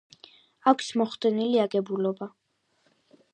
აქვს 0.71 0.87
მოხდენილი 1.01 1.61
აგებულება. 1.65 2.29